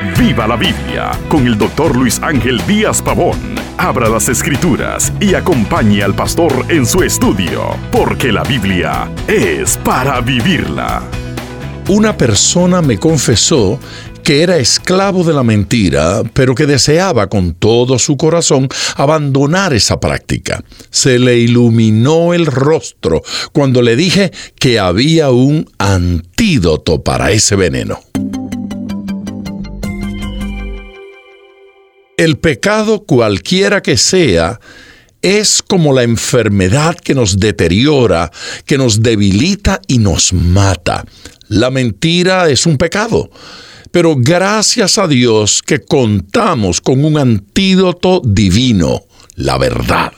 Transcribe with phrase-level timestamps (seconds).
[0.00, 3.36] Viva la Biblia con el doctor Luis Ángel Díaz Pavón.
[3.78, 10.20] Abra las escrituras y acompañe al pastor en su estudio, porque la Biblia es para
[10.20, 11.02] vivirla.
[11.88, 13.80] Una persona me confesó
[14.22, 19.98] que era esclavo de la mentira, pero que deseaba con todo su corazón abandonar esa
[19.98, 20.62] práctica.
[20.90, 23.22] Se le iluminó el rostro
[23.52, 24.30] cuando le dije
[24.60, 28.07] que había un antídoto para ese veneno.
[32.18, 34.58] El pecado, cualquiera que sea,
[35.22, 38.32] es como la enfermedad que nos deteriora,
[38.66, 41.04] que nos debilita y nos mata.
[41.46, 43.30] La mentira es un pecado,
[43.92, 49.04] pero gracias a Dios que contamos con un antídoto divino,
[49.36, 50.12] la verdad.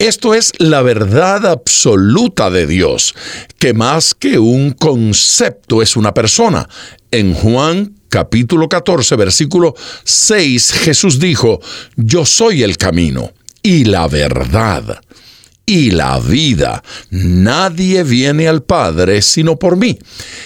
[0.00, 3.14] Esto es la verdad absoluta de Dios,
[3.58, 6.66] que más que un concepto es una persona.
[7.10, 11.60] En Juan capítulo 14, versículo 6, Jesús dijo,
[11.96, 15.02] Yo soy el camino y la verdad
[15.66, 16.82] y la vida.
[17.10, 19.98] Nadie viene al Padre sino por mí.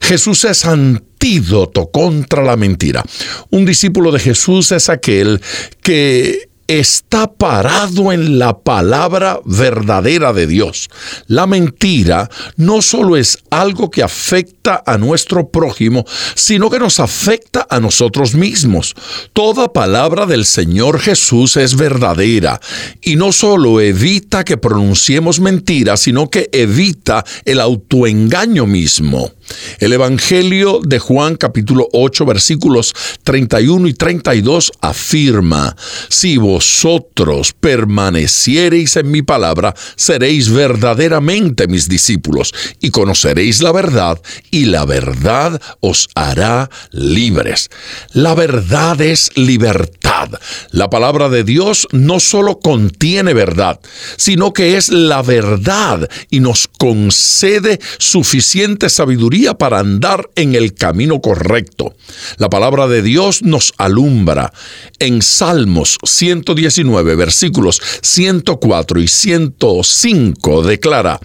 [0.00, 3.04] Jesús es antídoto contra la mentira.
[3.50, 5.40] Un discípulo de Jesús es aquel
[5.82, 10.88] que está parado en la palabra verdadera de Dios.
[11.26, 17.66] La mentira no solo es algo que afecta a nuestro prójimo, sino que nos afecta
[17.70, 18.94] a nosotros mismos.
[19.32, 22.60] Toda palabra del Señor Jesús es verdadera
[23.00, 29.32] y no solo evita que pronunciemos mentiras, sino que evita el autoengaño mismo.
[29.78, 32.94] El Evangelio de Juan capítulo 8 versículos
[33.24, 35.76] 31 y 32 afirma,
[36.08, 44.64] si vosotros permaneciereis en mi palabra, seréis verdaderamente mis discípulos y conoceréis la verdad y
[44.64, 47.70] la verdad os hará libres.
[48.12, 50.30] La verdad es libertad.
[50.70, 53.80] La palabra de Dios no solo contiene verdad,
[54.16, 61.20] sino que es la verdad y nos concede suficiente sabiduría para andar en el camino
[61.20, 61.94] correcto.
[62.38, 64.52] La palabra de Dios nos alumbra.
[64.98, 71.20] En Salmos 119, versículos 104 y 105 declara,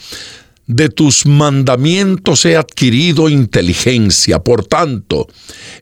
[0.68, 5.28] de tus mandamientos he adquirido inteligencia, por tanto,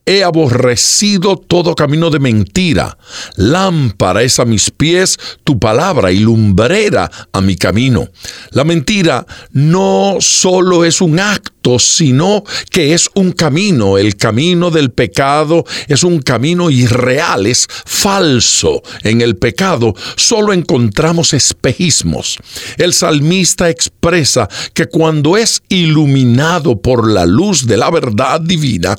[0.06, 2.97] he aborrecido todo camino de mentira.
[3.35, 8.09] Lámpara es a mis pies tu palabra y lumbrera a mi camino.
[8.51, 13.97] La mentira no solo es un acto, sino que es un camino.
[13.97, 18.81] El camino del pecado es un camino irreal, es falso.
[19.03, 22.38] En el pecado solo encontramos espejismos.
[22.78, 28.96] El salmista expresa que cuando es iluminado por la luz de la verdad divina,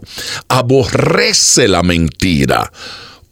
[0.49, 2.71] aborrece la mentira.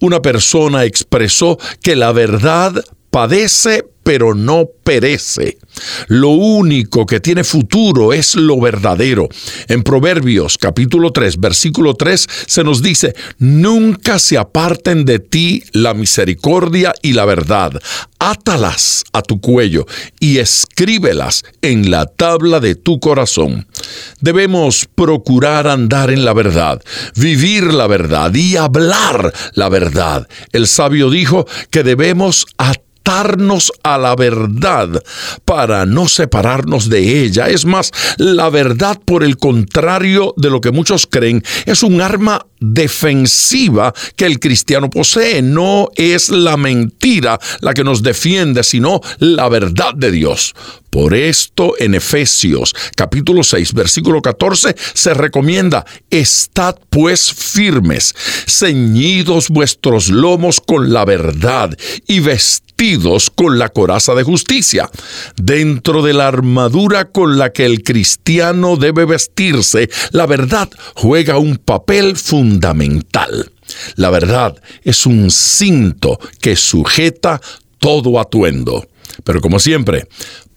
[0.01, 5.57] Una persona expresó que la verdad padece pero no perece.
[6.07, 9.29] Lo único que tiene futuro es lo verdadero.
[9.67, 15.93] En Proverbios capítulo 3, versículo 3 se nos dice, nunca se aparten de ti la
[15.93, 17.79] misericordia y la verdad.
[18.19, 19.85] Átalas a tu cuello
[20.19, 23.67] y escríbelas en la tabla de tu corazón.
[24.19, 26.81] Debemos procurar andar en la verdad,
[27.15, 30.27] vivir la verdad y hablar la verdad.
[30.51, 32.73] El sabio dijo que debemos a
[33.97, 35.01] la verdad
[35.45, 37.49] para no separarnos de ella.
[37.49, 42.45] Es más, la verdad, por el contrario de lo que muchos creen, es un arma
[42.59, 45.41] defensiva que el cristiano posee.
[45.41, 50.53] No es la mentira la que nos defiende, sino la verdad de Dios.
[50.89, 58.15] Por esto en Efesios capítulo 6 versículo 14 se recomienda, estad pues firmes,
[58.47, 62.21] ceñidos vuestros lomos con la verdad y
[63.35, 64.89] con la coraza de justicia.
[65.35, 71.57] Dentro de la armadura con la que el cristiano debe vestirse, la verdad juega un
[71.57, 73.51] papel fundamental.
[73.95, 77.41] La verdad es un cinto que sujeta
[77.79, 78.87] todo atuendo.
[79.25, 80.07] Pero como siempre,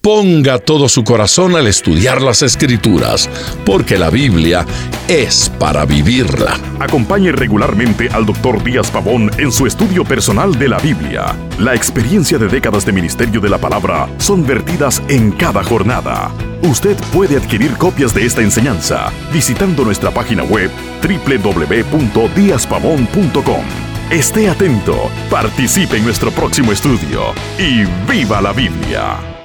[0.02, 3.30] ponga todo su corazón al estudiar las escrituras,
[3.64, 4.66] porque la Biblia
[5.06, 6.58] es para vivirla.
[6.80, 11.36] Acompañe regularmente al doctor Díaz Pavón en su estudio personal de la Biblia.
[11.60, 16.32] La experiencia de décadas de ministerio de la palabra son vertidas en cada jornada.
[16.62, 20.68] Usted puede adquirir copias de esta enseñanza visitando nuestra página web
[21.00, 23.62] www.diazpavón.com.
[24.10, 24.96] Esté atento,
[25.30, 29.41] participe en nuestro próximo estudio y viva la Biblia.